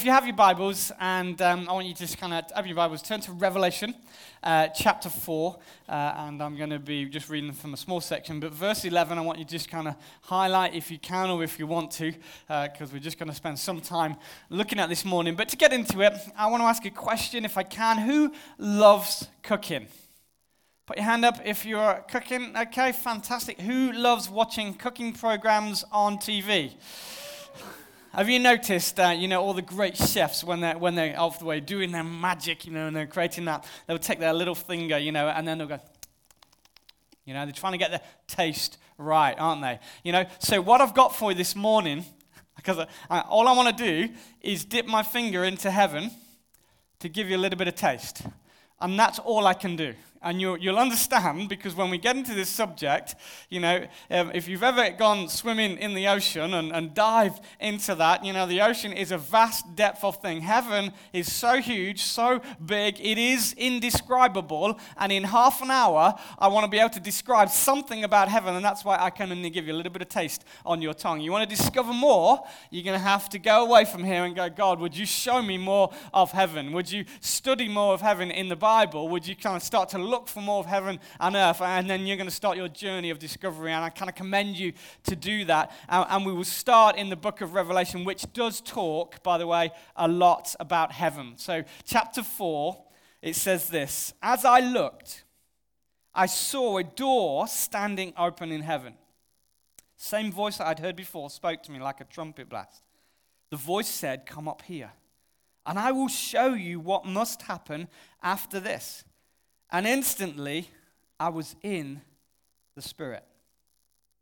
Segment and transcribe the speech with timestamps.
[0.00, 2.66] if you have your Bibles, and um, I want you to just kind of have
[2.66, 3.94] your Bibles, turn to Revelation
[4.42, 5.58] uh, chapter 4,
[5.90, 8.40] uh, and I'm going to be just reading from a small section.
[8.40, 11.44] But verse 11, I want you to just kind of highlight if you can or
[11.44, 14.16] if you want to, because uh, we're just going to spend some time
[14.48, 15.34] looking at this morning.
[15.34, 17.98] But to get into it, I want to ask a question, if I can.
[17.98, 19.86] Who loves cooking?
[20.86, 22.56] Put your hand up if you're cooking.
[22.56, 23.60] Okay, fantastic.
[23.60, 26.72] Who loves watching cooking programs on TV?
[28.12, 31.38] Have you noticed that, you know, all the great chefs, when they're, when they're off
[31.38, 34.56] the way doing their magic, you know, and they're creating that, they'll take their little
[34.56, 35.78] finger, you know, and then they'll go,
[37.24, 39.78] you know, they're trying to get the taste right, aren't they?
[40.02, 42.04] You know, so what I've got for you this morning,
[42.56, 46.10] because I, all I want to do is dip my finger into heaven
[46.98, 48.22] to give you a little bit of taste.
[48.80, 49.94] And that's all I can do.
[50.22, 53.14] And you'll, you'll understand because when we get into this subject,
[53.48, 57.94] you know, um, if you've ever gone swimming in the ocean and, and dived into
[57.94, 60.42] that, you know, the ocean is a vast depth of thing.
[60.42, 64.78] Heaven is so huge, so big, it is indescribable.
[64.98, 68.54] And in half an hour, I want to be able to describe something about heaven.
[68.54, 70.92] And that's why I can only give you a little bit of taste on your
[70.92, 71.22] tongue.
[71.22, 74.36] You want to discover more, you're going to have to go away from here and
[74.36, 76.72] go, God, would you show me more of heaven?
[76.72, 79.08] Would you study more of heaven in the Bible?
[79.08, 82.06] Would you kind of start to look for more of heaven and earth, and then
[82.06, 83.72] you're going to start your journey of discovery.
[83.72, 84.72] And I kind of commend you
[85.04, 85.72] to do that.
[85.88, 89.70] And, we will start in the book of Revelation, which does talk, by the way,
[89.96, 91.34] a lot about heaven.
[91.36, 92.76] So, chapter 4,
[93.22, 95.24] it says this As I looked,
[96.14, 98.94] I saw a door standing open in heaven.
[99.96, 102.82] Same voice that I'd heard before spoke to me like a trumpet blast.
[103.50, 104.92] The voice said, Come up here,
[105.66, 107.88] and I will show you what must happen
[108.22, 109.04] after this.
[109.72, 110.68] And instantly,
[111.18, 112.00] I was in
[112.74, 113.24] the Spirit.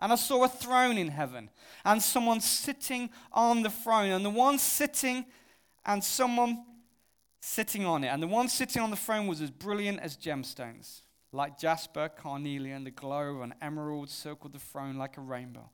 [0.00, 1.50] And I saw a throne in heaven,
[1.84, 5.24] and someone sitting on the throne, and the one sitting,
[5.84, 6.64] and someone
[7.40, 8.08] sitting on it.
[8.08, 12.84] And the one sitting on the throne was as brilliant as gemstones, like jasper, carnelian,
[12.84, 15.68] the glow of an emerald circled the throne like a rainbow.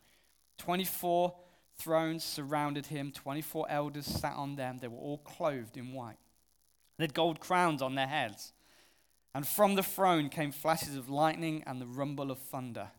[0.58, 1.34] 24
[1.76, 4.78] thrones surrounded him, 24 elders sat on them.
[4.78, 6.18] They were all clothed in white.
[6.96, 8.52] They had gold crowns on their heads.
[9.34, 12.90] And from the throne came flashes of lightning and the rumble of thunder.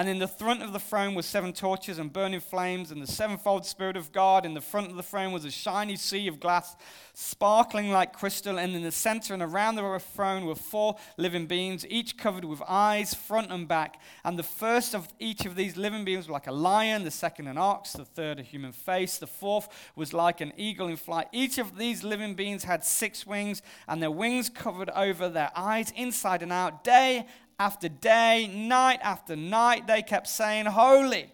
[0.00, 3.06] And in the front of the throne were seven torches and burning flames, and the
[3.06, 4.46] sevenfold Spirit of God.
[4.46, 6.74] In the front of the throne was a shiny sea of glass,
[7.12, 8.58] sparkling like crystal.
[8.58, 12.62] And in the center and around the throne were four living beings, each covered with
[12.66, 14.00] eyes, front and back.
[14.24, 17.46] And the first of each of these living beings was like a lion, the second
[17.46, 21.28] an ox, the third a human face, the fourth was like an eagle in flight.
[21.30, 25.92] Each of these living beings had six wings, and their wings covered over their eyes,
[25.94, 27.26] inside and out, day
[27.60, 31.30] after day, night after night, they kept saying, Holy,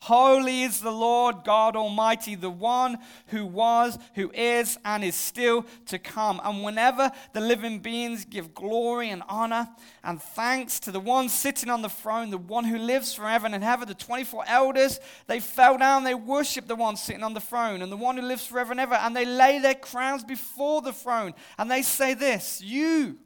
[0.00, 2.96] holy is the Lord God Almighty, the one
[3.26, 6.40] who was, who is, and is still to come.
[6.42, 9.68] And whenever the living beings give glory and honor
[10.02, 13.62] and thanks to the one sitting on the throne, the one who lives forever and
[13.62, 17.82] ever, the 24 elders, they fell down, they worship the one sitting on the throne
[17.82, 20.94] and the one who lives forever and ever, and they lay their crowns before the
[20.94, 23.18] throne, and they say this You,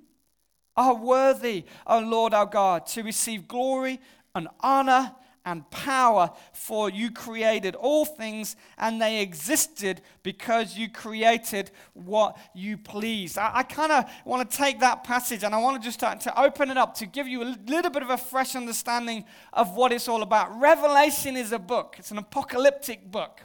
[0.76, 4.00] are worthy, O Lord our God, to receive glory
[4.34, 5.12] and honor
[5.46, 12.76] and power, for you created all things and they existed because you created what you
[12.76, 13.38] pleased.
[13.38, 16.20] I, I kind of want to take that passage and I want to just start
[16.22, 19.76] to open it up to give you a little bit of a fresh understanding of
[19.76, 20.60] what it's all about.
[20.60, 23.40] Revelation is a book, it's an apocalyptic book.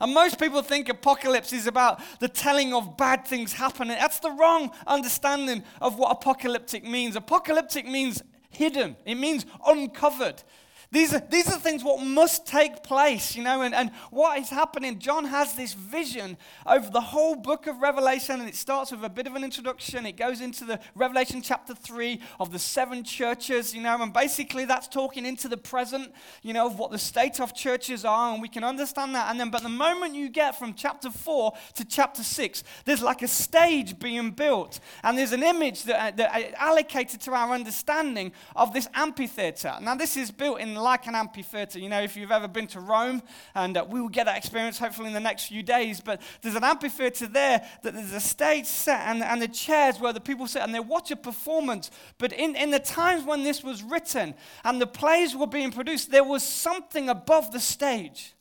[0.00, 3.96] And most people think apocalypse is about the telling of bad things happening.
[3.98, 7.16] That's the wrong understanding of what apocalyptic means.
[7.16, 10.42] Apocalyptic means hidden, it means uncovered.
[10.92, 14.50] These are, these are things what must take place, you know, and, and what is
[14.50, 14.98] happening.
[14.98, 19.08] John has this vision over the whole book of Revelation, and it starts with a
[19.08, 20.04] bit of an introduction.
[20.04, 24.64] It goes into the Revelation chapter 3 of the seven churches, you know, and basically
[24.64, 28.42] that's talking into the present, you know, of what the state of churches are, and
[28.42, 29.30] we can understand that.
[29.30, 33.22] And then, but the moment you get from chapter 4 to chapter 6, there's like
[33.22, 38.72] a stage being built, and there's an image that, that allocated to our understanding of
[38.72, 39.76] this amphitheater.
[39.80, 41.78] Now, this is built in like an amphitheater.
[41.78, 43.22] You know, if you've ever been to Rome,
[43.54, 46.56] and uh, we will get that experience hopefully in the next few days, but there's
[46.56, 50.46] an amphitheater there that there's a stage set and, and the chairs where the people
[50.46, 51.90] sit and they watch a performance.
[52.18, 54.34] But in, in the times when this was written
[54.64, 58.34] and the plays were being produced, there was something above the stage.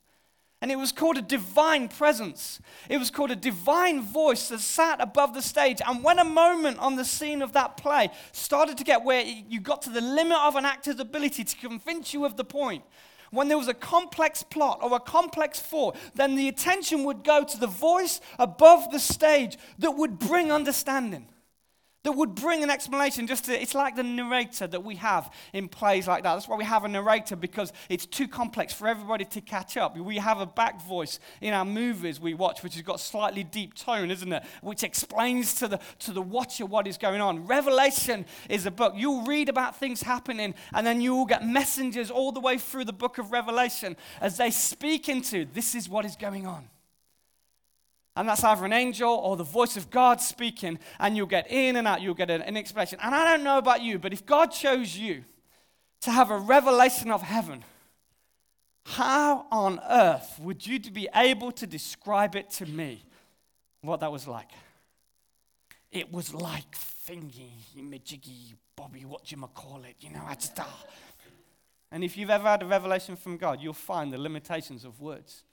[0.62, 2.60] And it was called a divine presence.
[2.90, 5.82] It was called a divine voice that sat above the stage.
[5.86, 9.62] And when a moment on the scene of that play started to get where you
[9.62, 12.84] got to the limit of an actor's ability to convince you of the point,
[13.32, 17.44] when there was a complex plot or a complex thought, then the attention would go
[17.44, 21.28] to the voice above the stage that would bring understanding
[22.04, 25.68] that would bring an explanation just to, it's like the narrator that we have in
[25.68, 26.34] plays like that.
[26.34, 29.98] That's why we have a narrator because it's too complex for everybody to catch up.
[29.98, 33.74] We have a back voice in our movies we watch which has got slightly deep
[33.74, 34.44] tone isn't it?
[34.62, 37.46] Which explains to the to the watcher what is going on.
[37.46, 38.94] Revelation is a book.
[38.96, 42.86] You'll read about things happening and then you will get messengers all the way through
[42.86, 46.70] the book of revelation as they speak into this is what is going on
[48.16, 51.76] and that's either an angel or the voice of God speaking, and you'll get in
[51.76, 53.00] and out, you'll get an, an explanation.
[53.02, 55.24] And I don't know about you, but if God chose you
[56.02, 57.64] to have a revelation of heaven,
[58.86, 63.04] how on earth would you be able to describe it to me
[63.82, 64.50] what that was like?
[65.92, 66.76] It was like
[67.08, 70.84] thingy, majiggy, Bobby, what you call it, you know, I just, ah.
[71.92, 75.44] And if you've ever had a revelation from God, you'll find the limitations of words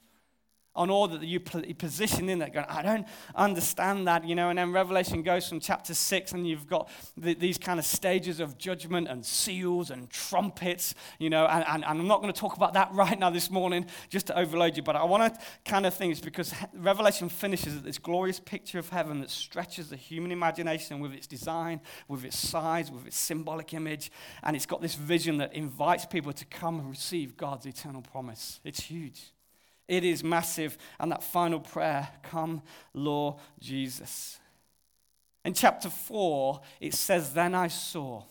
[0.77, 4.49] on all that you position in that going, I don't understand that, you know.
[4.49, 8.39] And then Revelation goes from chapter 6, and you've got the, these kind of stages
[8.39, 11.47] of judgment and seals and trumpets, you know.
[11.47, 14.27] And, and, and I'm not going to talk about that right now this morning just
[14.27, 17.83] to overload you, but I want to kind of think it's because Revelation finishes at
[17.83, 22.37] this glorious picture of heaven that stretches the human imagination with its design, with its
[22.37, 24.11] size, with its symbolic image.
[24.43, 28.59] And it's got this vision that invites people to come and receive God's eternal promise.
[28.63, 29.31] It's huge.
[29.87, 30.77] It is massive.
[30.99, 32.61] And that final prayer, come,
[32.93, 34.39] Lord Jesus.
[35.45, 38.23] In chapter 4, it says, Then I saw.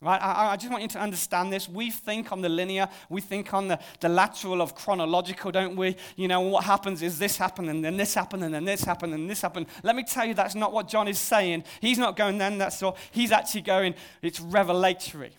[0.00, 0.20] Right?
[0.20, 1.66] I, I, just want you to understand this.
[1.66, 5.96] We think on the linear, we think on the, the lateral of chronological, don't we?
[6.16, 9.14] You know, what happens is this happened, and then this happened, and then this happened,
[9.14, 9.66] and this happened.
[9.82, 11.64] Let me tell you, that's not what John is saying.
[11.80, 12.98] He's not going, then that's all.
[13.12, 15.32] He's actually going, it's revelatory.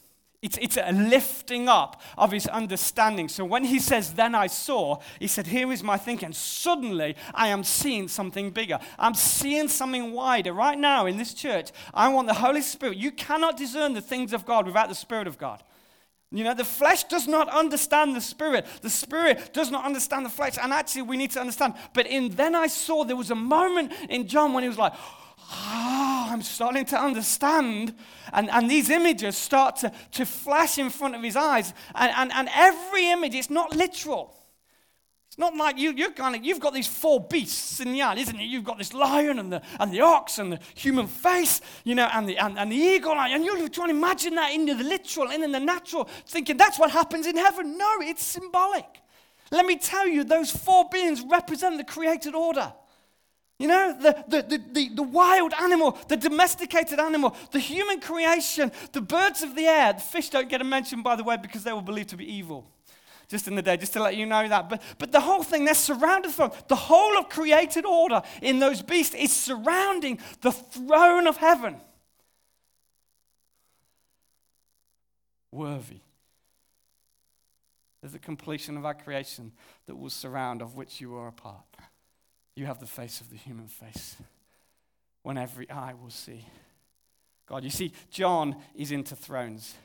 [0.45, 3.30] It's, it's a lifting up of his understanding.
[3.30, 6.33] So when he says, Then I saw, he said, Here is my thinking.
[6.33, 8.77] Suddenly, I am seeing something bigger.
[9.00, 10.53] I'm seeing something wider.
[10.53, 12.97] Right now in this church, I want the Holy Spirit.
[12.97, 15.63] You cannot discern the things of God without the Spirit of God.
[16.31, 18.68] You know, the flesh does not understand the spirit.
[18.83, 20.59] The spirit does not understand the flesh.
[20.62, 21.74] And actually, we need to understand.
[21.95, 24.94] But in then I saw there was a moment in John when he was like,
[25.51, 27.95] oh, I'm starting to understand.
[28.33, 31.74] And, and these images start to, to flash in front of his eyes.
[31.94, 34.36] And, and, and every image, it's not literal.
[35.27, 38.15] It's not like you, you're kind of, you've got these four beasts in the eye,
[38.15, 38.45] isn't it?
[38.45, 42.07] You've got this lion and the, and the ox and the human face, you know,
[42.13, 43.12] and the, and, and the eagle.
[43.12, 46.80] And you're trying to imagine that into the literal and in the natural, thinking that's
[46.80, 47.77] what happens in heaven.
[47.77, 48.86] No, it's symbolic.
[49.51, 52.71] Let me tell you, those four beings represent the created order.
[53.57, 59.00] You know, the, the, the, the, wild animal, the domesticated animal, the human creation, the
[59.00, 59.94] birds of the air.
[59.94, 62.29] The fish don't get a mention, by the way, because they were believed to be
[62.29, 62.70] evil.
[63.29, 64.70] Just in the day, just to let you know that.
[64.70, 68.82] But, but the whole thing, they're surrounded from the whole of created order in those
[68.82, 71.77] beasts is surrounding the throne of heaven.
[75.51, 76.01] Worthy.
[78.01, 79.53] There's a completion of our creation
[79.86, 81.63] that will surround, of which you are a part
[82.55, 84.15] you have the face of the human face
[85.24, 86.45] when every eye will see
[87.47, 87.63] God.
[87.63, 89.75] You see, John is into thrones.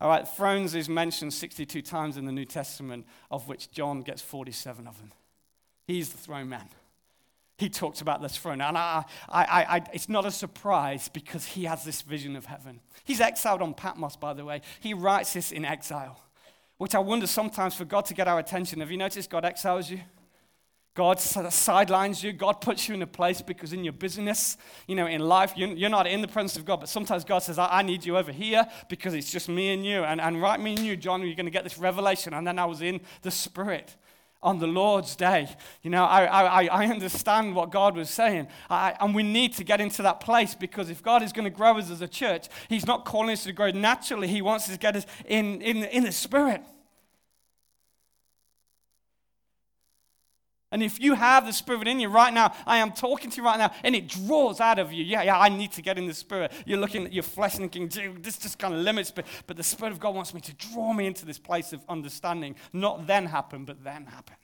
[0.00, 4.22] All right, thrones is mentioned 62 times in the New Testament, of which John gets
[4.22, 5.12] 47 of them.
[5.86, 6.68] He's the throne man.
[7.56, 8.60] He talks about this throne.
[8.60, 12.80] And I, I, I, it's not a surprise because he has this vision of heaven.
[13.04, 14.62] He's exiled on Patmos, by the way.
[14.80, 16.18] He writes this in exile,
[16.78, 18.80] which I wonder sometimes for God to get our attention.
[18.80, 20.00] Have you noticed God exiles you?
[20.94, 22.32] God sidelines you.
[22.32, 25.90] God puts you in a place because in your business, you know, in life, you're
[25.90, 26.78] not in the presence of God.
[26.78, 30.04] But sometimes God says, I need you over here because it's just me and you.
[30.04, 32.32] And, and right, me and you, John, you're going to get this revelation.
[32.32, 33.96] And then I was in the Spirit
[34.40, 35.48] on the Lord's day.
[35.82, 38.46] You know, I, I, I understand what God was saying.
[38.70, 41.50] I, and we need to get into that place because if God is going to
[41.50, 44.28] grow us as a church, He's not calling us to grow naturally.
[44.28, 46.62] He wants us to get us in, in, in the Spirit.
[50.74, 53.44] And if you have the Spirit in you right now, I am talking to you
[53.44, 55.04] right now, and it draws out of you.
[55.04, 56.50] Yeah, yeah, I need to get in the Spirit.
[56.66, 59.62] You're looking at your flesh and thinking, this just kind of limits, but, but the
[59.62, 62.56] Spirit of God wants me to draw me into this place of understanding.
[62.72, 64.36] Not then happened, but then happened.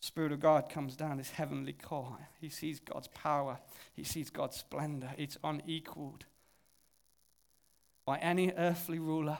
[0.00, 2.18] Spirit of God comes down, his heavenly core.
[2.42, 3.58] He sees God's power,
[3.94, 5.12] he sees God's splendor.
[5.16, 6.26] It's unequaled
[8.04, 9.38] by any earthly ruler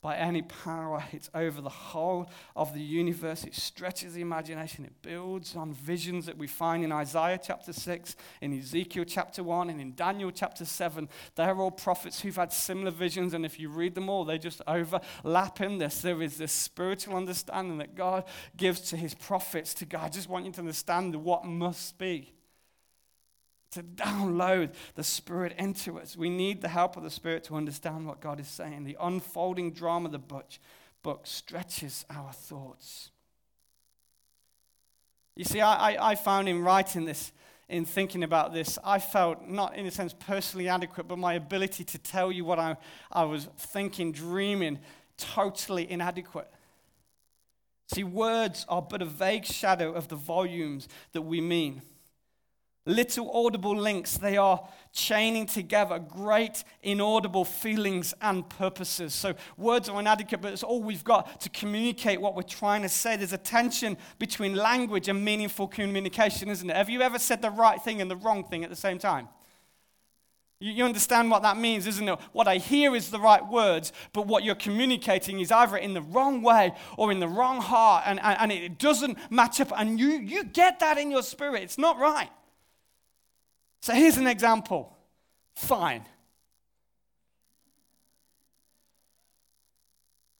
[0.00, 1.02] by any power.
[1.12, 3.44] It's over the whole of the universe.
[3.44, 4.84] It stretches the imagination.
[4.84, 9.70] It builds on visions that we find in Isaiah chapter 6, in Ezekiel chapter 1,
[9.70, 11.08] and in Daniel chapter 7.
[11.34, 14.62] They're all prophets who've had similar visions, and if you read them all, they just
[14.66, 16.00] overlap in this.
[16.00, 18.24] There is this spiritual understanding that God
[18.56, 20.04] gives to his prophets to God.
[20.04, 22.32] I just want you to understand what must be
[23.72, 26.16] to download the Spirit into us.
[26.16, 28.84] We need the help of the Spirit to understand what God is saying.
[28.84, 30.46] The unfolding drama of the book,
[31.24, 33.10] stretches our thoughts.
[35.36, 37.32] You see, I, I found in writing this,
[37.68, 41.84] in thinking about this, I felt not in a sense personally adequate, but my ability
[41.84, 42.76] to tell you what I,
[43.10, 44.80] I was thinking, dreaming,
[45.16, 46.50] totally inadequate.
[47.94, 51.80] See, words are but a vague shadow of the volumes that we mean
[52.88, 54.16] little audible links.
[54.16, 59.14] They are chaining together great inaudible feelings and purposes.
[59.14, 62.88] So words are inadequate, but it's all we've got to communicate what we're trying to
[62.88, 63.16] say.
[63.16, 66.74] There's a tension between language and meaningful communication, isn't it?
[66.74, 69.28] Have you ever said the right thing and the wrong thing at the same time?
[70.60, 72.18] You understand what that means, isn't it?
[72.32, 76.02] What I hear is the right words, but what you're communicating is either in the
[76.02, 79.72] wrong way or in the wrong heart, and, and, it doesn't match up.
[79.76, 81.62] And you, you get that in your spirit.
[81.62, 82.28] It's not right.
[83.80, 84.96] So here's an example.
[85.54, 86.04] Fine.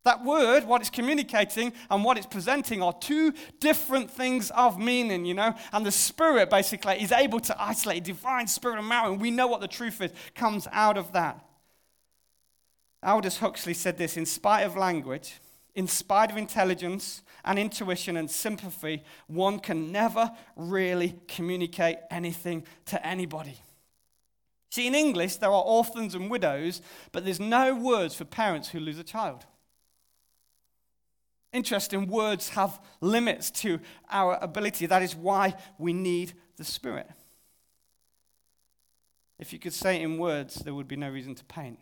[0.04, 5.26] That word, what it's communicating and what it's presenting, are two different things of meaning,
[5.26, 5.54] you know?
[5.70, 9.46] And the Spirit basically is able to isolate divine spirit and matter, and we know
[9.46, 11.44] what the truth is, comes out of that.
[13.02, 15.34] Aldous Huxley said this in spite of language,
[15.78, 23.06] in spite of intelligence and intuition and sympathy, one can never really communicate anything to
[23.06, 23.56] anybody.
[24.72, 26.82] See, in English, there are orphans and widows,
[27.12, 29.46] but there's no words for parents who lose a child.
[31.52, 33.78] Interesting, words have limits to
[34.10, 34.86] our ability.
[34.86, 37.08] That is why we need the Spirit.
[39.38, 41.78] If you could say it in words, there would be no reason to paint.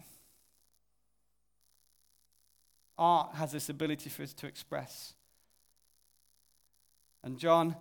[2.98, 5.14] Art has this ability for us to express.
[7.22, 7.76] And John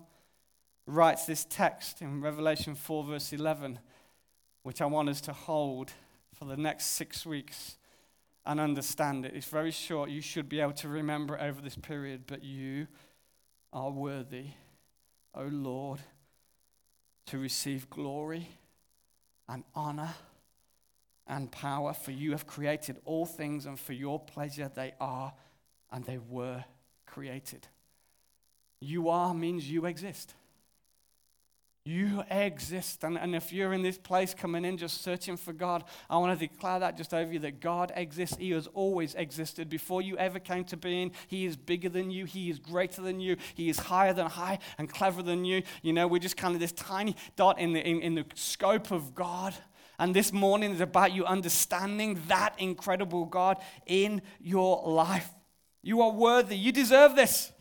[0.87, 3.79] writes this text in Revelation 4, verse 11,
[4.63, 5.91] which I want us to hold
[6.33, 7.77] for the next six weeks
[8.45, 9.33] and understand it.
[9.35, 10.09] It's very short.
[10.09, 12.87] You should be able to remember it over this period, but you
[13.73, 14.47] are worthy,
[15.33, 15.99] O Lord,
[17.27, 18.49] to receive glory
[19.47, 20.13] and honor
[21.27, 25.33] and power, for you have created all things, and for your pleasure they are
[25.91, 26.63] and they were
[27.05, 27.67] created.
[28.81, 30.33] You are means you exist.
[31.87, 33.03] You exist.
[33.03, 36.37] And, and if you're in this place coming in just searching for God, I want
[36.37, 38.37] to declare that just over you that God exists.
[38.37, 39.69] He has always existed.
[39.69, 42.25] Before you ever came to being, He is bigger than you.
[42.25, 43.37] He is greater than you.
[43.53, 45.61] He is higher than high and clever than you.
[45.83, 48.89] You know, we're just kind of this tiny dot in the, in, in the scope
[48.89, 49.53] of God.
[49.97, 55.29] And this morning is about you understanding that incredible God in your life.
[55.81, 56.57] You are worthy.
[56.57, 57.51] You deserve this.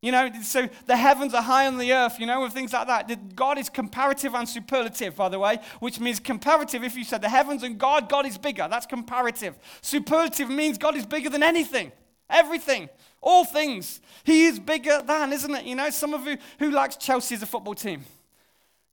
[0.00, 2.86] You know, so the heavens are high on the earth, you know, and things like
[2.86, 3.34] that.
[3.34, 6.84] God is comparative and superlative, by the way, which means comparative.
[6.84, 8.68] If you said the heavens and God, God is bigger.
[8.70, 9.58] That's comparative.
[9.80, 11.90] Superlative means God is bigger than anything,
[12.30, 12.88] everything,
[13.20, 14.00] all things.
[14.22, 15.64] He is bigger than, isn't it?
[15.64, 18.04] You know, some of you who likes Chelsea as a football team,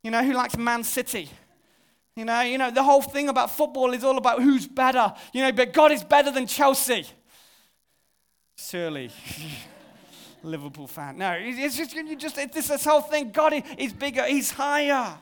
[0.02, 1.30] you know, who likes Man City.
[2.16, 5.14] You know, you know, the whole thing about football is all about who's better.
[5.34, 7.06] You know, but God is better than Chelsea.
[8.58, 9.12] Surely.
[10.44, 11.18] Liverpool fan.
[11.18, 13.32] No, it's just, you just it's this whole thing.
[13.32, 15.18] God is bigger, He's higher.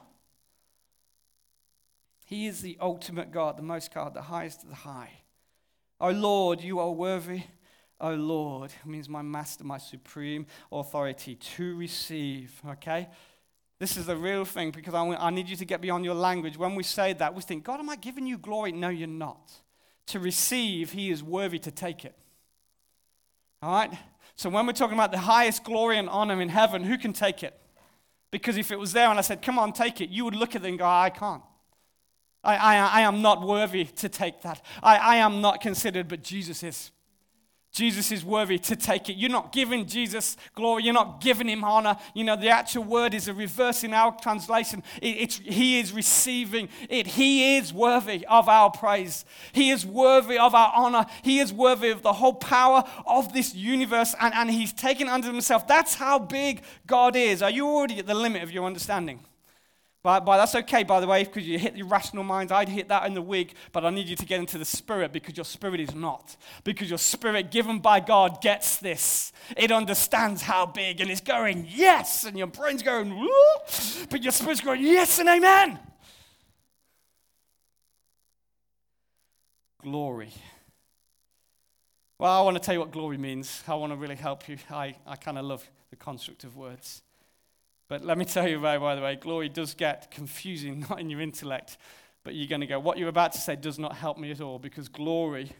[2.26, 5.12] He is the ultimate God, the most God, the highest of the high.
[6.00, 7.44] Oh Lord, you are worthy.
[8.00, 12.62] Oh Lord means my master, my supreme authority to receive.
[12.68, 13.08] Okay?
[13.80, 16.58] This is the real thing because I, I need you to get beyond your language.
[16.58, 18.72] When we say that, we think, God, am I giving you glory?
[18.72, 19.51] No, you're not.
[20.08, 22.15] To receive, He is worthy to take it.
[23.62, 23.92] All right?
[24.36, 27.44] So when we're talking about the highest glory and honor in heaven, who can take
[27.44, 27.60] it?
[28.32, 30.56] Because if it was there and I said, come on, take it, you would look
[30.56, 31.44] at it and go, I can't.
[32.44, 34.62] I, I, I am not worthy to take that.
[34.82, 36.92] I, I am not considered, but Jesus is.
[37.74, 39.13] Jesus is worthy to take it.
[39.13, 40.84] You're not giving Jesus glory.
[40.84, 41.98] You're not giving him honor.
[42.13, 44.84] You know, the actual word is a reverse in our translation.
[45.01, 47.08] It, it's, he is receiving it.
[47.08, 49.25] He is worthy of our praise.
[49.53, 51.08] He is worthy of our honor.
[51.24, 55.30] He is worthy of the whole power of this universe, and, and he's taken unto
[55.30, 55.68] himself.
[55.68, 57.42] That's how big God is.
[57.42, 59.25] Are you already at the limit of your understanding?
[60.04, 62.52] But, but that's okay, by the way, because you hit your rational minds.
[62.52, 65.14] I'd hit that in the week, but I need you to get into the spirit
[65.14, 66.36] because your spirit is not.
[66.66, 69.32] Because your spirit, given by God, gets this.
[69.56, 73.10] It understands how big and it's going, yes, and your brain's going,
[74.10, 75.80] but your spirit's going, yes and amen.
[79.82, 80.34] Glory.
[82.20, 83.64] Well, I want to tell you what glory means.
[83.70, 84.58] I want to really help you.
[84.70, 87.02] I, I kind of love the construct of words.
[87.94, 91.12] But let me tell you, by, by the way, glory does get confusing, not in
[91.12, 91.78] your intellect,
[92.24, 94.42] but you're going to go, what you're about to say does not help me at
[94.42, 95.52] all because glory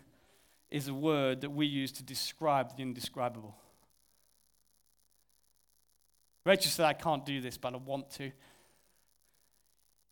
[0.72, 3.56] is a word that we use to describe the indescribable.
[6.44, 8.32] Rachel said, I can't do this, but I want to.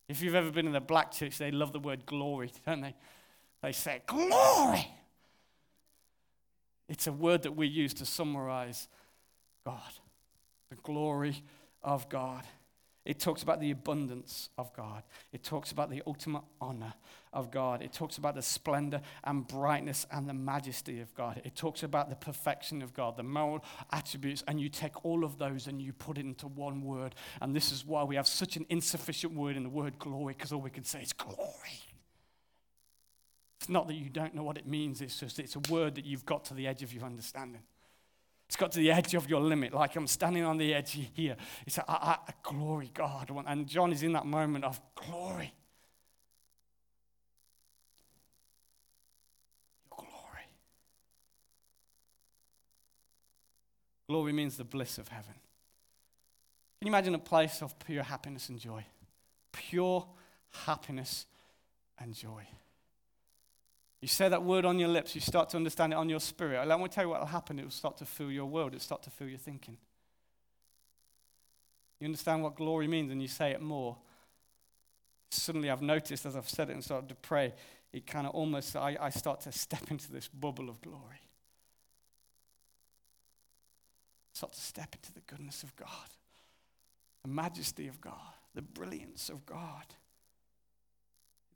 [0.07, 2.93] If you've ever been in a black church, they love the word glory, don't they?
[3.63, 4.87] They say, glory.
[6.87, 8.89] It's a word that we use to summarize
[9.65, 9.91] God,
[10.69, 11.41] the glory
[11.83, 12.43] of God.
[13.03, 15.01] It talks about the abundance of God.
[15.33, 16.93] It talks about the ultimate honor
[17.33, 17.81] of God.
[17.81, 21.41] It talks about the splendor and brightness and the majesty of God.
[21.43, 25.39] It talks about the perfection of God, the moral attributes, and you take all of
[25.39, 27.15] those and you put it into one word.
[27.41, 30.51] And this is why we have such an insufficient word in the word glory, because
[30.51, 31.81] all we can say is glory.
[33.59, 36.05] It's not that you don't know what it means, it's just it's a word that
[36.05, 37.61] you've got to the edge of your understanding.
[38.51, 41.37] It's got to the edge of your limit, like I'm standing on the edge here.
[41.65, 43.31] It's a, a, a glory, God.
[43.47, 45.53] And John is in that moment of glory.
[49.89, 50.47] Your glory.
[54.09, 55.35] Glory means the bliss of heaven.
[56.81, 58.83] Can you imagine a place of pure happiness and joy?
[59.53, 60.05] Pure
[60.65, 61.25] happiness
[61.97, 62.45] and joy.
[64.01, 66.67] You say that word on your lips, you start to understand it on your spirit.
[66.67, 67.59] Let me tell you what will happen.
[67.59, 69.77] It will start to fill your world, it will start to fill your thinking.
[71.99, 73.95] You understand what glory means and you say it more.
[75.29, 77.53] Suddenly, I've noticed as I've said it and started to pray,
[77.93, 81.21] it kind of almost, I, I start to step into this bubble of glory.
[84.33, 85.87] Start to step into the goodness of God,
[87.21, 89.85] the majesty of God, the brilliance of God.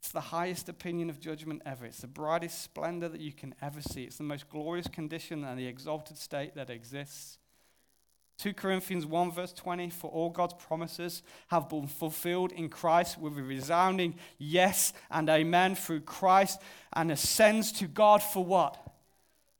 [0.06, 1.84] It's the highest opinion of judgment ever.
[1.84, 4.04] It's the brightest splendor that you can ever see.
[4.04, 7.38] It's the most glorious condition and the exalted state that exists.
[8.38, 13.36] 2 Corinthians 1, verse 20 For all God's promises have been fulfilled in Christ with
[13.36, 16.60] a resounding yes and amen through Christ
[16.92, 18.78] and ascends to God for what?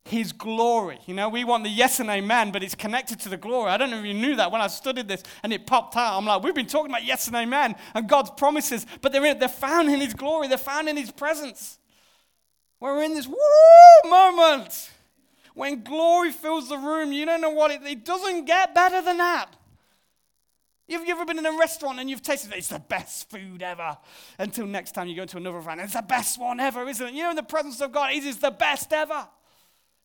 [0.06, 0.98] His glory.
[1.06, 3.70] You know, we want the yes and amen, but it's connected to the glory.
[3.70, 6.16] I don't know if you knew that when I studied this and it popped out.
[6.16, 9.38] I'm like, we've been talking about yes and amen and God's promises, but they're, in,
[9.38, 11.78] they're found in his glory, they're found in his presence.
[12.78, 14.90] We're in this woo moment
[15.54, 17.12] when glory fills the room.
[17.12, 19.46] You don't know what it, it doesn't get better than that.
[20.88, 22.58] Have you ever been in a restaurant and you've tasted it?
[22.58, 23.98] It's the best food ever.
[24.38, 27.12] Until next time you go to another restaurant, it's the best one ever, isn't it?
[27.12, 29.26] You know, in the presence of God, it is the best ever.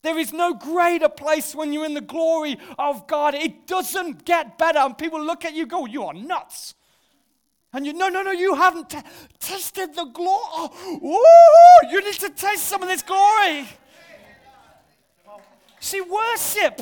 [0.04, 3.36] There is no greater place when you're in the glory of God.
[3.36, 4.80] It doesn't get better.
[4.80, 6.74] And people look at you go, You are nuts.
[7.74, 9.00] And you, no, no, no, you haven't t-
[9.40, 10.42] tasted the glory.
[10.44, 13.66] Oh, you need to taste some of this glory.
[15.80, 16.82] See, worship.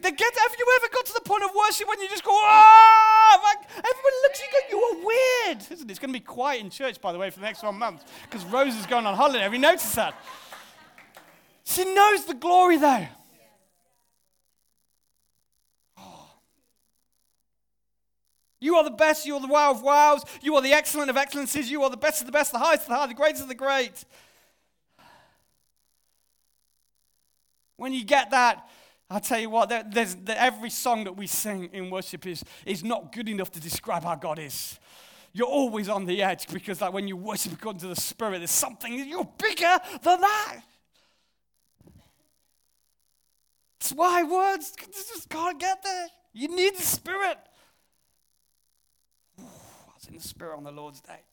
[0.00, 3.40] Get, have you ever got to the point of worship when you just go, ah,
[3.44, 5.90] like, everyone looks at you, go, you are weird, isn't it?
[5.90, 8.02] It's going to be quiet in church, by the way, for the next one month,
[8.24, 9.40] because Rose is going on holiday.
[9.40, 10.14] Have you noticed that?
[11.72, 13.06] She knows the glory, though.
[15.98, 16.30] Oh.
[18.60, 19.24] You are the best.
[19.24, 20.22] You are the wow of wows.
[20.42, 21.70] You are the excellent of excellencies.
[21.70, 23.48] You are the best of the best, the highest of the high, the greatest of
[23.48, 24.04] the great.
[27.78, 28.68] When you get that,
[29.08, 33.12] I'll tell you what, there's, every song that we sing in worship is, is not
[33.12, 34.78] good enough to describe how God is.
[35.32, 38.50] You're always on the edge because, like, when you worship according to the Spirit, there's
[38.50, 40.60] something, you're bigger than that.
[43.82, 46.06] That's why words just can't get there.
[46.32, 47.36] You need the Spirit.
[49.40, 51.24] Ooh, I was in the Spirit on the Lord's day.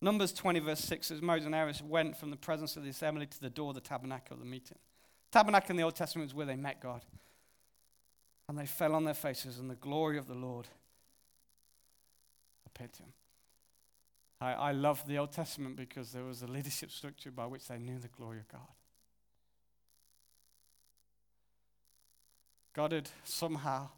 [0.00, 3.26] Numbers 20, verse 6 says Moses and Aaron went from the presence of the assembly
[3.26, 4.78] to the door of the tabernacle of the meeting.
[5.32, 7.04] Tabernacle in the Old Testament is where they met God.
[8.48, 10.68] And they fell on their faces, and the glory of the Lord
[12.64, 13.12] appeared to them.
[14.40, 17.78] I, I love the Old Testament because there was a leadership structure by which they
[17.78, 18.68] knew the glory of God.
[22.74, 23.88] God had somehow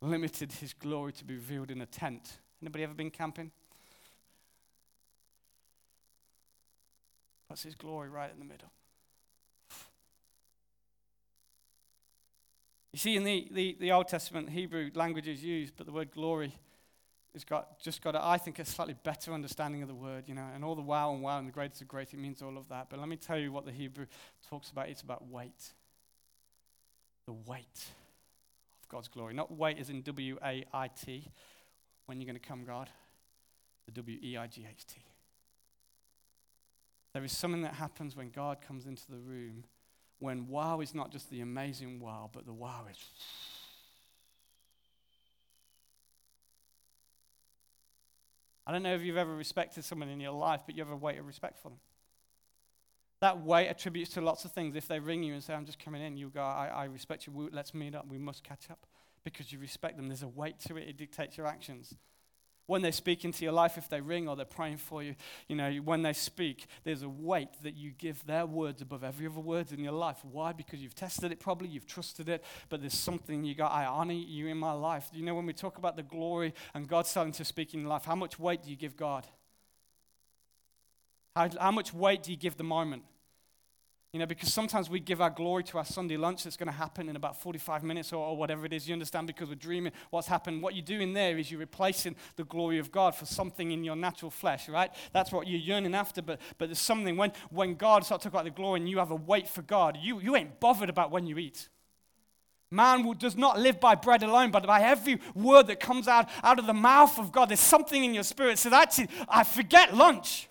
[0.00, 2.38] limited his glory to be revealed in a tent.
[2.62, 3.50] Anybody ever been camping?
[7.48, 8.70] That's his glory right in the middle.
[12.92, 16.12] You see, in the, the, the Old Testament, Hebrew language is used, but the word
[16.12, 16.54] glory
[17.34, 20.34] has got, just got, a, I think, a slightly better understanding of the word, you
[20.34, 22.56] know, and all the wow and wow and the greatest of great, it means all
[22.56, 22.86] of that.
[22.88, 24.06] But let me tell you what the Hebrew
[24.48, 24.88] talks about.
[24.88, 25.74] It's about weight.
[27.26, 27.84] The weight
[28.82, 29.34] of God's glory.
[29.34, 31.28] Not weight as in W A I T,
[32.06, 32.88] when you're going to come, God.
[33.86, 35.00] The W E I G H T.
[37.12, 39.64] There is something that happens when God comes into the room
[40.18, 42.98] when wow is not just the amazing wow, but the wow is.
[48.66, 50.96] I don't know if you've ever respected someone in your life, but you have a
[50.96, 51.78] weight of respect for them.
[53.20, 54.76] That weight attributes to lots of things.
[54.76, 57.26] If they ring you and say, I'm just coming in, you go, I, I respect
[57.26, 58.86] you, let's meet up, we must catch up.
[59.24, 60.08] Because you respect them.
[60.08, 61.96] There's a weight to it, it dictates your actions
[62.66, 65.14] when they speak into your life, if they ring or they're praying for you,
[65.48, 69.26] you know, when they speak, there's a weight that you give their words above every
[69.26, 70.18] other words in your life.
[70.24, 70.52] Why?
[70.52, 74.14] Because you've tested it probably, you've trusted it, but there's something you got, I honor
[74.14, 75.08] you in my life.
[75.12, 78.04] You know, when we talk about the glory and God starting to speak in life,
[78.04, 79.26] how much weight do you give God?
[81.36, 83.02] How, how much weight do you give the moment?
[84.14, 86.72] You know, because sometimes we give our glory to our Sunday lunch that's going to
[86.72, 88.88] happen in about 45 minutes or, or, whatever it is.
[88.88, 89.26] You understand?
[89.26, 90.62] Because we're dreaming what's happened.
[90.62, 93.96] What you're doing there is you're replacing the glory of God for something in your
[93.96, 94.90] natural flesh, right?
[95.12, 96.22] That's what you're yearning after.
[96.22, 98.96] But, but there's something when, when God starts to talk about the glory and you
[98.96, 101.68] have a wait for God, you, you ain't bothered about when you eat.
[102.70, 106.58] Man does not live by bread alone, but by every word that comes out, out
[106.58, 107.50] of the mouth of God.
[107.50, 108.58] There's something in your spirit.
[108.58, 109.10] So that's it.
[109.28, 110.48] I forget lunch.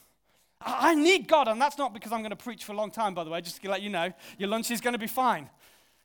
[0.65, 3.13] I need God, and that's not because I'm going to preach for a long time,
[3.13, 4.11] by the way, just to let you know.
[4.39, 5.47] Your lunch is going to be fine.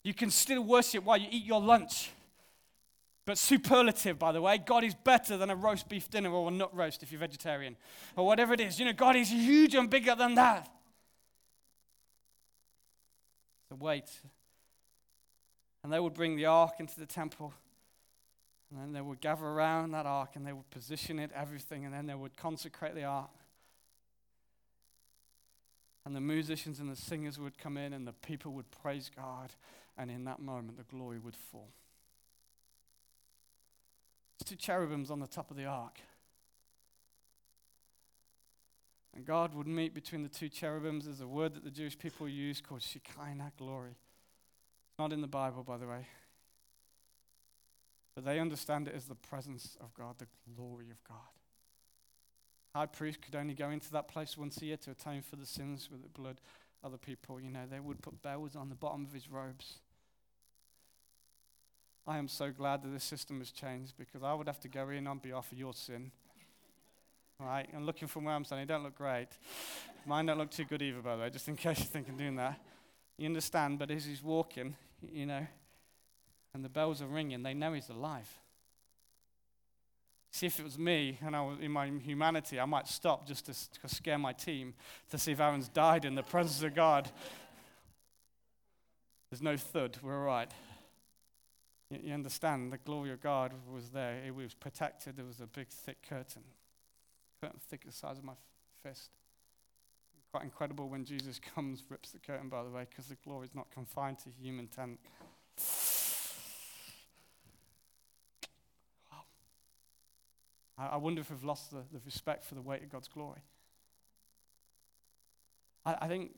[0.04, 2.10] You can still worship while you eat your lunch.
[3.24, 6.50] But superlative, by the way, God is better than a roast beef dinner or a
[6.50, 7.76] nut roast if you're vegetarian,
[8.16, 8.78] or whatever it is.
[8.78, 10.68] You know, God is huge and bigger than that.
[13.68, 14.10] So wait.
[15.82, 17.54] And they would bring the ark into the temple.
[18.70, 21.94] And then they would gather around that ark and they would position it, everything, and
[21.94, 23.30] then they would consecrate the ark.
[26.04, 29.52] And the musicians and the singers would come in, and the people would praise God.
[29.98, 31.68] And in that moment, the glory would fall.
[34.44, 36.00] Two cherubims on the top of the ark.
[39.14, 41.04] And God would meet between the two cherubims.
[41.04, 43.96] There's a word that the Jewish people use called Shekinah glory.
[44.98, 46.06] Not in the Bible, by the way.
[48.14, 51.39] But they understand it as the presence of God, the glory of God
[52.74, 55.46] high priest could only go into that place once a year to atone for the
[55.46, 56.40] sins with the blood
[56.82, 57.40] of the people.
[57.40, 59.78] You know, they would put bells on the bottom of his robes.
[62.06, 64.88] I am so glad that this system has changed because I would have to go
[64.88, 66.10] in on behalf of your sin.
[67.38, 67.68] Right?
[67.72, 69.28] And looking from where I'm standing, don't look great.
[70.06, 72.36] Mine don't look too good either, by the way, just in case you're thinking doing
[72.36, 72.60] that.
[73.16, 74.74] You understand, but as he's walking,
[75.12, 75.46] you know,
[76.54, 78.28] and the bells are ringing, they know he's alive.
[80.32, 83.46] See, if it was me and I was in my humanity, I might stop just
[83.46, 84.74] to, to scare my team
[85.10, 87.10] to see if Aaron's died in the presence of God.
[89.30, 90.50] There's no thud, we're all right.
[91.90, 94.22] You, you understand, the glory of God was there.
[94.24, 95.16] It was protected.
[95.16, 96.42] There was a big, thick curtain,
[97.42, 98.34] curtain thick the size of my
[98.84, 99.10] fist.
[100.32, 103.54] Quite incredible when Jesus comes, rips the curtain, by the way, because the glory is
[103.54, 104.98] not confined to human tent.
[110.92, 113.42] I, wonder if we've lost the, the respect for the weight of God's glory.
[115.84, 116.32] I, I think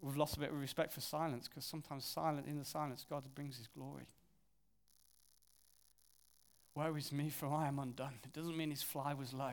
[0.00, 3.24] we've lost a bit of respect for silence because sometimes silent in the silence God
[3.34, 4.06] brings his glory.
[6.74, 8.14] Woe is me, for I am undone.
[8.24, 9.52] It doesn't mean his fly was low.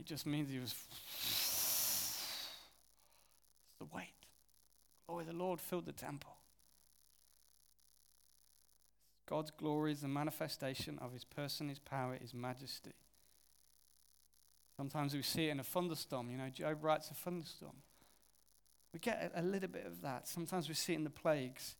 [0.00, 0.74] It just means he was.
[1.18, 2.48] It's
[3.78, 4.14] the weight.
[5.06, 6.32] Glory the Lord filled the temple.
[9.28, 12.94] God's glory is the manifestation of his person, his power, his majesty.
[14.76, 16.30] Sometimes we see it in a thunderstorm.
[16.30, 17.76] You know, Job writes a thunderstorm.
[18.92, 20.28] We get a, little bit of that.
[20.28, 21.76] Sometimes we see it in the plagues.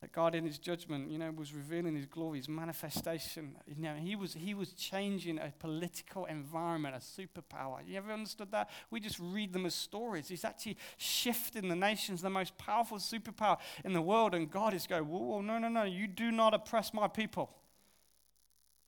[0.00, 3.56] That God, in His judgment, you know, was revealing His glory, His manifestation.
[3.66, 7.86] You know, He was He was changing a political environment, a superpower.
[7.86, 8.70] You ever understood that?
[8.90, 10.28] We just read them as stories.
[10.28, 14.86] He's actually shifting the nations, the most powerful superpower in the world, and God is
[14.86, 17.50] going, whoa, whoa, no, no, no, you do not oppress my people.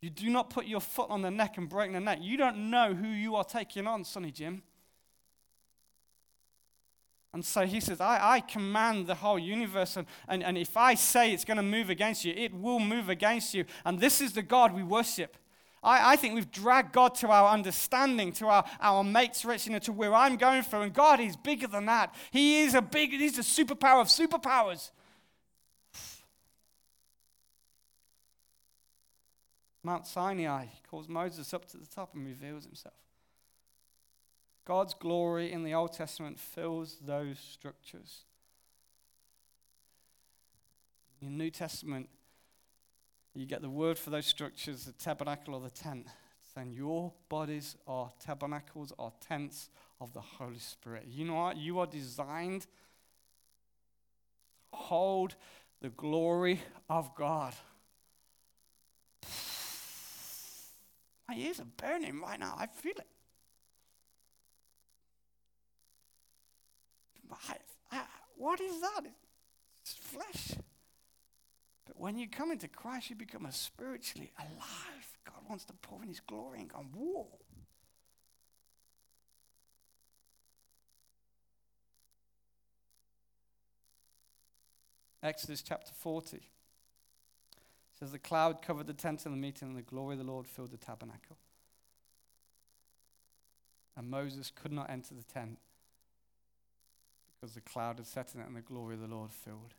[0.03, 2.19] You do not put your foot on the neck and break the neck.
[2.21, 4.63] You don't know who you are taking on, Sonny Jim.
[7.33, 10.95] And so he says, I, I command the whole universe, and, and, and if I
[10.95, 13.65] say it's going to move against you, it will move against you.
[13.87, 15.37] And this is the God we worship.
[15.83, 19.73] I, I think we've dragged God to our understanding, to our, our mates, rich, you
[19.73, 20.83] know, to where I'm going for.
[20.83, 22.15] And God is bigger than that.
[22.33, 24.91] He is a big, he's a superpower of superpowers.
[29.83, 32.95] Mount Sinai he calls Moses up to the top and reveals himself.
[34.65, 38.21] God's glory in the Old Testament fills those structures.
[41.21, 42.09] In the New Testament,
[43.35, 46.07] you get the word for those structures, the tabernacle or the tent.
[46.55, 51.07] Then your bodies are tabernacles or tents of the Holy Spirit.
[51.09, 51.57] You know what?
[51.57, 52.69] You are designed to
[54.73, 55.35] hold
[55.81, 57.55] the glory of God.
[61.33, 62.55] My ears are burning right now.
[62.59, 63.07] I feel it.
[67.91, 68.03] I,
[68.37, 69.01] what is that?
[69.81, 70.59] It's flesh.
[71.87, 75.17] But when you come into Christ, you become a spiritually alive.
[75.25, 77.29] God wants to pour in His glory and go, whoa.
[85.23, 86.52] Exodus chapter 40
[88.03, 90.47] says, The cloud covered the tent of the meeting, and the glory of the Lord
[90.47, 91.37] filled the tabernacle.
[93.97, 95.59] And Moses could not enter the tent
[97.41, 99.75] because the cloud had set in it and the glory of the Lord filled.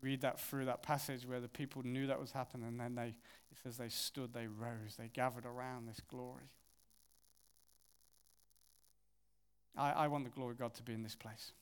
[0.00, 3.08] Read that through that passage where the people knew that was happening, and then they,
[3.08, 6.50] it says they stood, they rose, they gathered around this glory.
[9.76, 11.52] I, I want the glory of God to be in this place.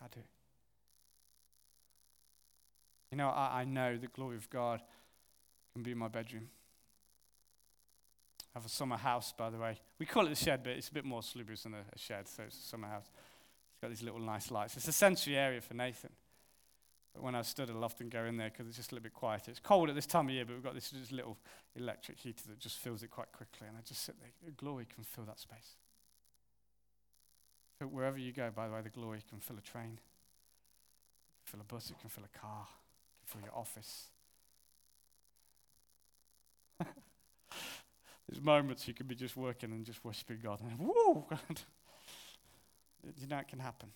[0.00, 0.20] I do.
[3.12, 4.80] You know, I, I know the glory of God
[5.74, 6.48] can be in my bedroom.
[8.54, 9.78] I have a summer house, by the way.
[9.98, 12.26] We call it a shed, but it's a bit more salubrious than a, a shed,
[12.26, 13.04] so it's a summer house.
[13.04, 14.78] It's got these little nice lights.
[14.78, 16.10] It's a sensory area for Nathan.
[17.12, 19.12] But when I stood, I'll often go in there because it's just a little bit
[19.12, 19.50] quieter.
[19.50, 21.36] It's cold at this time of year, but we've got this, this little
[21.76, 23.68] electric heater that just fills it quite quickly.
[23.68, 24.30] And I just sit there.
[24.42, 25.76] The glory can fill that space.
[27.78, 29.98] Wherever you go, by the way, the glory can fill a train,
[31.44, 32.68] fill a bus, it can fill a car,
[33.32, 34.08] fill your office.
[38.28, 41.60] There's moments you can be just working and just worshiping God, and whoa, God.
[43.20, 43.88] you know it can happen.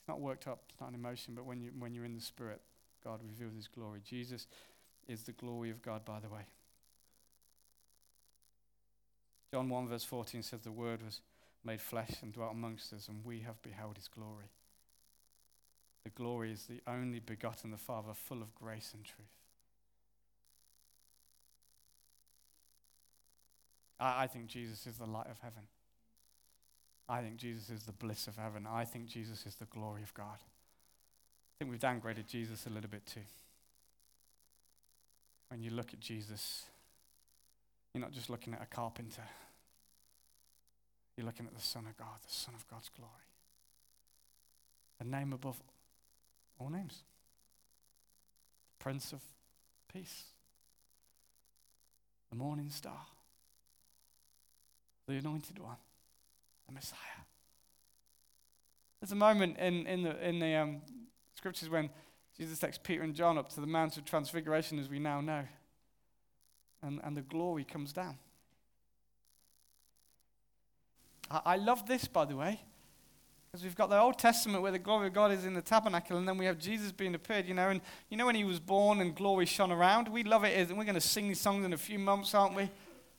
[0.00, 2.20] It's not worked up, it's not an emotion, but when, you, when you're in the
[2.20, 2.60] Spirit,
[3.04, 4.00] God reveals His glory.
[4.04, 4.46] Jesus
[5.08, 6.46] is the glory of God, by the way.
[9.52, 11.20] John 1, verse 14 says, The Word was
[11.64, 14.50] made flesh and dwelt amongst us, and we have beheld His glory.
[16.04, 19.26] The glory is the only begotten the Father, full of grace and truth.
[24.00, 25.62] I, I think Jesus is the light of heaven.
[27.08, 28.66] I think Jesus is the bliss of heaven.
[28.68, 30.38] I think Jesus is the glory of God.
[30.40, 33.20] I think we've downgraded Jesus a little bit too.
[35.48, 36.64] When you look at Jesus,
[37.92, 39.22] you're not just looking at a carpenter,
[41.16, 43.10] you're looking at the Son of God, the Son of God's glory.
[45.00, 45.60] A name above
[46.62, 47.02] all names.
[48.78, 49.20] Prince of
[49.92, 50.24] Peace,
[52.30, 52.98] the morning star,
[55.06, 55.76] the anointed one.
[56.66, 56.98] The Messiah.
[59.00, 60.80] There's a moment in, in the, in the um,
[61.34, 61.90] scriptures when
[62.38, 65.42] Jesus takes Peter and John up to the Mount of Transfiguration, as we now know,
[66.82, 68.16] and, and the glory comes down.
[71.30, 72.60] I, I love this, by the way,
[73.52, 76.16] because we've got the Old Testament where the glory of God is in the tabernacle,
[76.16, 78.58] and then we have Jesus being appeared, you know, and you know when he was
[78.58, 80.08] born and glory shone around?
[80.08, 82.56] We love it, and we're going to sing these songs in a few months, aren't
[82.56, 82.70] we?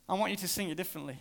[0.09, 1.19] I want you to sing it differently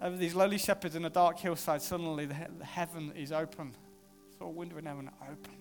[0.00, 3.72] over these lowly shepherds in a dark hillside, suddenly the, he- the heaven is open.
[4.36, 5.52] Saw a window in heaven open.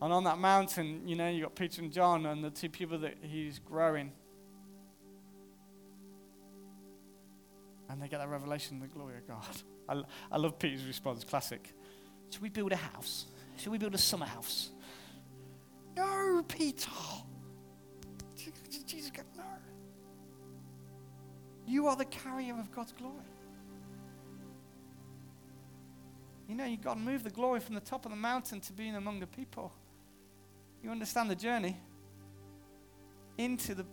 [0.00, 2.98] And on that mountain, you know, you've got Peter and John and the two people
[2.98, 4.12] that he's growing.
[7.88, 9.44] And they get that revelation of the glory of God.
[9.88, 10.02] I,
[10.34, 11.72] I love Peter's response, classic.
[12.30, 13.26] Should we build a house?
[13.56, 14.70] Should we build a summer house?
[15.96, 16.90] No, Peter.
[18.86, 19.44] Jesus, goes, no.
[21.66, 23.14] You are the carrier of God's glory.
[26.48, 28.72] You know, you've got to move the glory from the top of the mountain to
[28.72, 29.72] being among the people.
[30.82, 31.76] You understand the journey
[33.38, 33.84] into the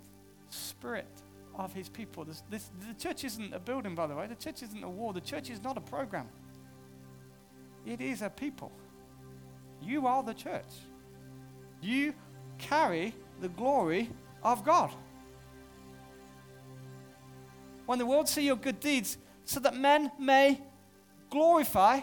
[0.49, 1.07] spirit
[1.55, 2.25] of his people.
[2.25, 4.27] This, this, the church isn't a building, by the way.
[4.27, 5.13] The church isn't a wall.
[5.13, 6.27] The church is not a program.
[7.85, 8.71] It is a people.
[9.81, 10.63] You are the church.
[11.81, 12.13] You
[12.57, 14.09] carry the glory
[14.41, 14.91] of God
[17.85, 20.61] when the world see your good deeds, so that men may
[21.29, 21.99] glorify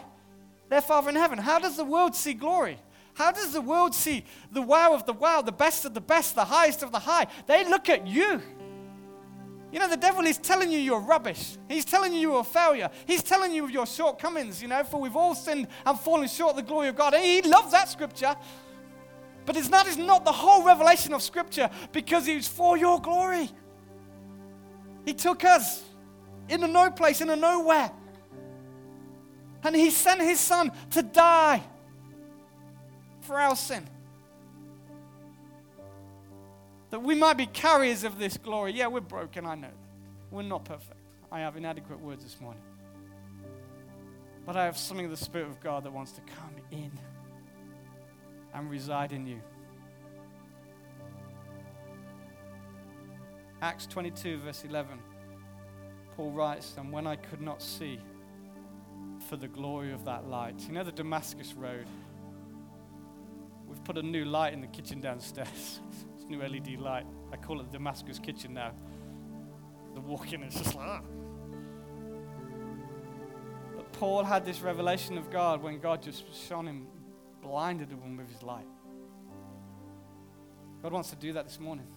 [0.69, 1.39] their Father in heaven.
[1.39, 2.77] How does the world see glory?
[3.13, 6.35] How does the world see the wow of the wow, the best of the best,
[6.35, 7.27] the highest of the high?
[7.47, 8.41] They look at you.
[9.71, 11.57] You know, the devil is telling you you're rubbish.
[11.69, 12.89] He's telling you you're a failure.
[13.05, 16.51] He's telling you of your shortcomings, you know, for we've all sinned and fallen short
[16.51, 17.13] of the glory of God.
[17.13, 18.35] He loves that scripture.
[19.45, 23.01] But it's that is not the whole revelation of Scripture because it was for your
[23.01, 23.49] glory.
[25.05, 25.83] He took us
[26.47, 27.91] in a no place, in a nowhere.
[29.63, 31.63] And He sent His Son to die
[33.21, 33.87] for our sin.
[36.91, 38.73] That we might be carriers of this glory.
[38.73, 39.67] Yeah, we're broken, I know.
[39.67, 39.75] That.
[40.29, 40.99] We're not perfect.
[41.31, 42.61] I have inadequate words this morning.
[44.45, 46.91] But I have something of the Spirit of God that wants to come in
[48.53, 49.41] and reside in you.
[53.61, 54.99] Acts 22, verse 11.
[56.17, 57.99] Paul writes, And when I could not see
[59.29, 61.85] for the glory of that light, you know the Damascus Road?
[63.67, 65.79] We've put a new light in the kitchen downstairs.
[66.31, 67.05] new LED light.
[67.31, 68.71] I call it the Damascus kitchen now.
[69.93, 71.01] The walk in, just like, ah.
[73.75, 76.87] But Paul had this revelation of God when God just shone him
[77.41, 78.67] blinded them with his light.
[80.81, 81.87] God wants to do that this morning.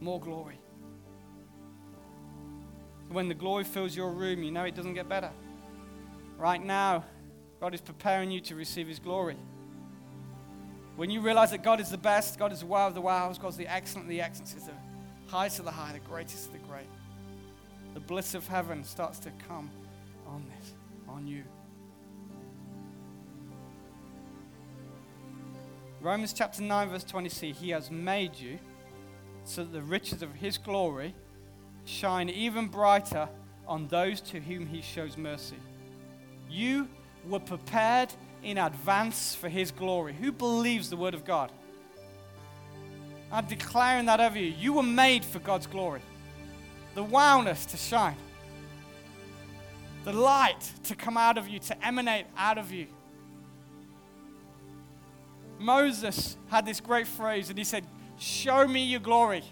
[0.00, 0.58] More glory.
[3.08, 5.30] When the glory fills your room, you know it doesn't get better.
[6.36, 7.04] Right now,
[7.60, 9.36] God is preparing you to receive his glory.
[10.96, 13.38] When you realize that God is the best, God is the wow of the wows,
[13.38, 14.72] God's the excellent the excellent, is the
[15.26, 16.86] highest of the high, the greatest of the great.
[17.92, 19.70] The bliss of heaven starts to come
[20.26, 20.72] on this,
[21.08, 21.44] on you.
[26.00, 28.58] Romans chapter 9, verse 20 see, He has made you
[29.44, 31.14] so that the riches of His glory
[31.84, 33.28] shine even brighter
[33.66, 35.56] on those to whom He shows mercy.
[36.48, 36.88] You
[37.28, 38.12] were prepared
[38.46, 40.14] in advance for His glory.
[40.14, 41.50] Who believes the Word of God?
[43.32, 44.54] I'm declaring that over you.
[44.56, 46.00] You were made for God's glory.
[46.94, 48.16] The wowness to shine,
[50.04, 52.86] the light to come out of you, to emanate out of you.
[55.58, 57.84] Moses had this great phrase and he said,
[58.16, 59.42] Show me your glory.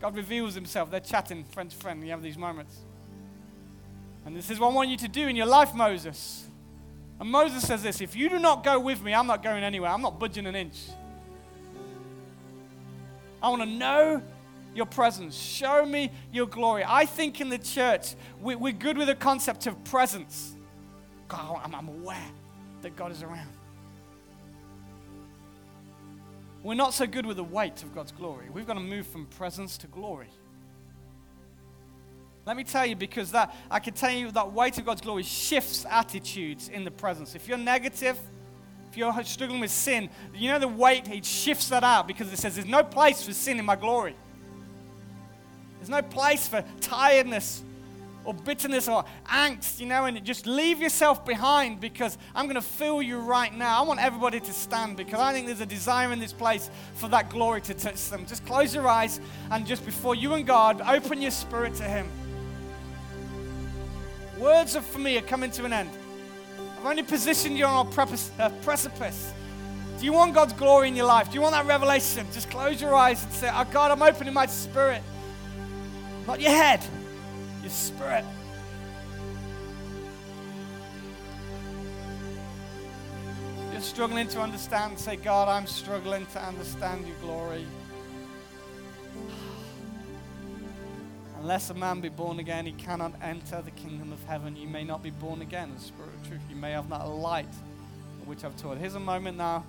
[0.00, 0.90] God reveals himself.
[0.90, 2.04] They're chatting friend to friend.
[2.04, 2.76] You have these moments.
[4.26, 6.49] And this is what I want you to do in your life, Moses.
[7.20, 9.90] And Moses says this If you do not go with me, I'm not going anywhere.
[9.90, 10.78] I'm not budging an inch.
[13.42, 14.22] I want to know
[14.74, 15.36] your presence.
[15.36, 16.84] Show me your glory.
[16.86, 20.56] I think in the church, we, are good with the concept of presence.
[21.28, 22.30] God, I'm, I'm aware
[22.82, 23.48] that God is around.
[26.62, 28.48] We're not so good with the weight of God's glory.
[28.50, 30.28] We've got to move from presence to glory.
[32.46, 35.22] Let me tell you, because that I can tell you that weight of God's glory
[35.22, 37.34] shifts attitudes in the presence.
[37.34, 38.18] If you're negative,
[38.90, 42.38] if you're struggling with sin, you know the weight, it shifts that out because it
[42.38, 44.16] says there's no place for sin in my glory.
[45.78, 47.62] There's no place for tiredness
[48.24, 52.62] or bitterness or angst, you know, and just leave yourself behind because I'm going to
[52.62, 53.82] fill you right now.
[53.82, 57.08] I want everybody to stand because I think there's a desire in this place for
[57.08, 58.26] that glory to touch them.
[58.26, 62.10] Just close your eyes and just before you and God, open your spirit to Him.
[64.40, 65.90] Words of for me are coming to an end.
[66.78, 69.32] I've only positioned you on a precipice.
[69.98, 71.28] Do you want God's glory in your life?
[71.28, 72.26] Do you want that revelation?
[72.32, 75.02] Just close your eyes and say, Oh God, I'm opening my spirit,
[76.26, 76.82] not your head
[77.62, 78.24] your spirit.
[83.72, 87.66] You're struggling to understand, say, God, I'm struggling to understand your glory.
[91.40, 94.56] Unless a man be born again, he cannot enter the kingdom of heaven.
[94.56, 96.40] You may not be born again, the spirit of truth.
[96.50, 97.48] You may have that light
[98.26, 98.76] which I've taught.
[98.76, 99.64] Here's a moment now,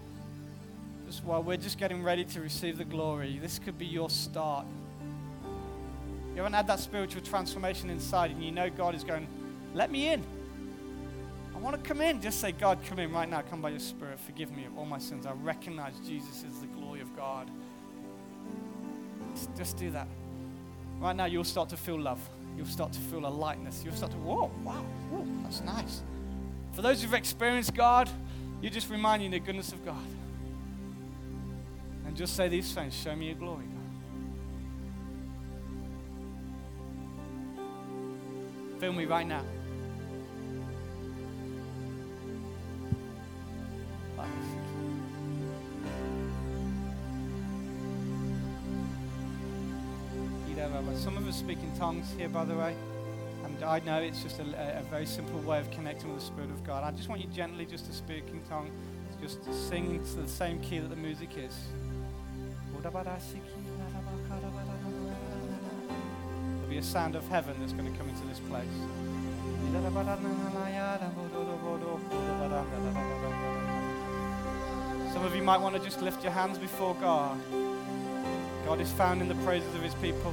[1.08, 3.40] just while we're just getting ready to receive the glory.
[3.42, 4.66] This could be your start.
[6.32, 9.26] You haven't had that spiritual transformation inside, and you know God is going,
[9.74, 10.24] Let me in.
[11.56, 12.22] I want to come in.
[12.22, 13.42] Just say, God, come in right now.
[13.44, 14.20] Come by your Spirit.
[14.20, 15.26] Forgive me of all my sins.
[15.26, 17.50] I recognize Jesus is the glory of God.
[19.34, 20.08] Just, just do that.
[21.02, 22.22] Right now, you'll start to feel love.
[22.56, 23.82] You'll start to feel a lightness.
[23.84, 26.04] You'll start to, whoa, wow, whoa, that's nice.
[26.74, 28.08] For those who've experienced God,
[28.62, 30.06] you're just reminding the goodness of God.
[32.06, 33.66] And just say these things Show me your glory.
[38.80, 39.44] Fill me right now.
[51.02, 52.76] Some of us speak in tongues here, by the way.
[53.44, 54.44] And I know it's just a,
[54.78, 56.84] a, very simple way of connecting with the Spirit of God.
[56.84, 58.70] I just want you gently just to speak in tongue,
[59.20, 61.58] just to sing to the same key that the music is.
[66.54, 68.68] There'll be a sound of heaven that's going to come into this place.
[75.14, 77.40] Some of you might want to just lift your hands before God.
[78.68, 80.32] God is found in the praises of his people.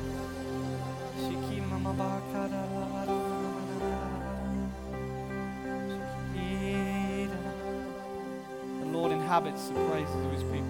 [9.38, 10.66] Inhabits the praises of his people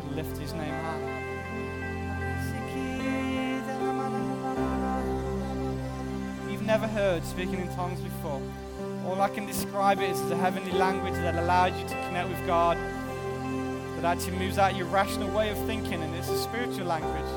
[0.00, 0.98] to lift his name high.
[6.50, 8.42] You've never heard speaking in tongues before.
[9.06, 12.28] All I can describe it is as a heavenly language that allows you to connect
[12.28, 12.76] with God,
[13.96, 17.30] that actually moves out your rational way of thinking, and it's a spiritual language.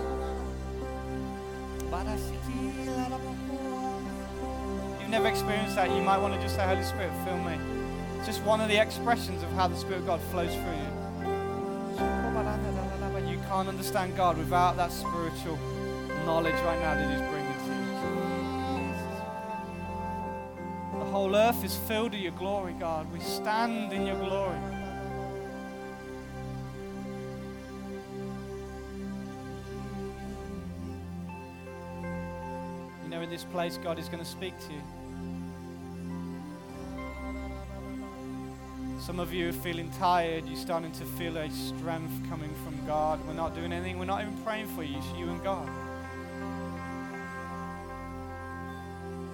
[4.99, 7.74] You've never experienced that, you might want to just say, Holy Spirit, fill me.
[8.25, 10.95] Just one of the expressions of how the Spirit of God flows through you.
[13.29, 15.57] You can't understand God without that spiritual
[16.25, 17.85] knowledge right now that He's bringing to you.
[20.99, 23.11] The whole earth is filled with your glory, God.
[23.13, 24.57] We stand in your glory.
[33.03, 34.81] You know, in this place, God is going to speak to you.
[39.05, 40.47] Some of you are feeling tired.
[40.47, 43.19] You're starting to feel a strength coming from God.
[43.27, 43.99] We're not doing anything.
[43.99, 44.97] We're not even praying for you.
[44.97, 45.69] It's you and God.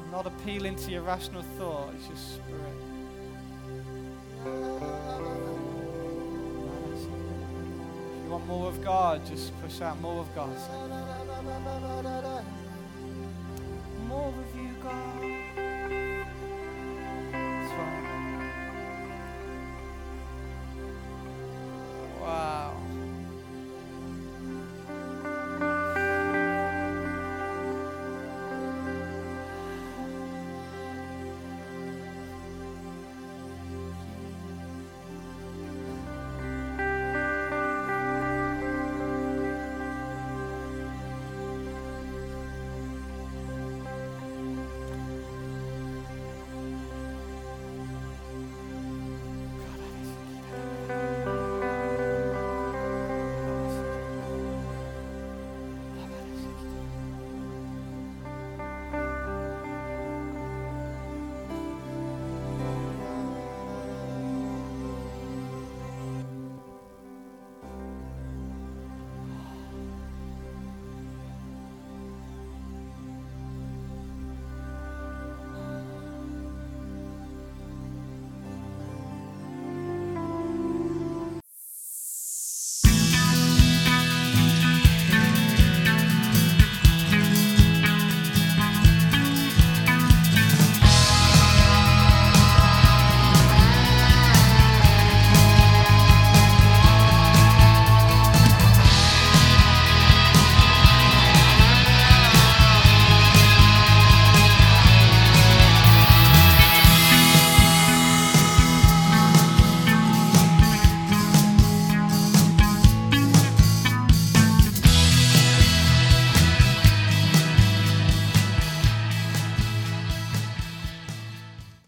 [0.03, 1.93] I'm not appealing to your rational thought.
[1.95, 2.75] It's your spirit.
[8.17, 10.49] If you want more of God, just push out more of God.